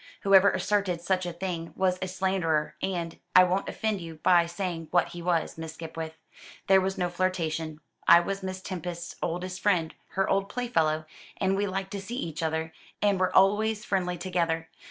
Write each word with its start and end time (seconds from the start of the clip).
Whoever 0.21 0.49
asserted 0.51 0.99
such 0.99 1.27
a 1.27 1.31
thing 1.31 1.73
was 1.75 1.99
a 2.01 2.07
slanderer 2.07 2.73
and 2.81 3.19
I 3.35 3.43
won't 3.43 3.69
offend 3.69 4.01
you 4.01 4.15
by 4.15 4.47
saying 4.47 4.87
what 4.89 5.09
he 5.09 5.21
was, 5.21 5.59
Miss 5.59 5.73
Skipwith. 5.75 6.15
There 6.65 6.81
was 6.81 6.97
no 6.97 7.07
flirtation. 7.07 7.79
I 8.07 8.19
was 8.19 8.41
Miss 8.41 8.63
Tempest's 8.63 9.15
oldest 9.21 9.59
friend 9.61 9.93
her 10.13 10.27
old 10.27 10.49
playfellow, 10.49 11.05
and 11.37 11.55
we 11.55 11.67
liked 11.67 11.91
to 11.91 12.01
see 12.01 12.17
each 12.17 12.41
other, 12.41 12.73
and 12.99 13.19
were 13.19 13.35
always 13.35 13.85
friendly 13.85 14.17
together. 14.17 14.69